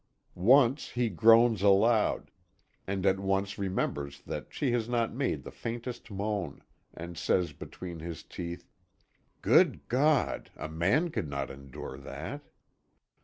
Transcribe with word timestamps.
Once 0.33 0.89
he 0.89 1.09
groans 1.09 1.61
aloud, 1.61 2.31
and 2.87 3.05
at 3.05 3.19
once 3.19 3.59
remembers 3.59 4.19
that 4.21 4.47
she 4.51 4.71
has 4.71 4.89
not 4.89 5.13
made 5.13 5.43
the 5.43 5.51
faintest 5.51 6.09
moan, 6.09 6.63
and 6.91 7.19
says 7.19 7.53
between 7.53 7.99
his 7.99 8.23
teeth: 8.23 8.67
"Good 9.43 9.87
God! 9.89 10.49
A 10.57 10.67
man 10.67 11.11
could 11.11 11.29
not 11.29 11.51
endure 11.51 11.99
that." 11.99 12.41